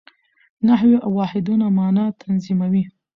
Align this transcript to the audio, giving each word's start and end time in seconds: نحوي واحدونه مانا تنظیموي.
نحوي 0.67 0.97
واحدونه 1.15 1.65
مانا 1.77 2.05
تنظیموي. 2.19 2.83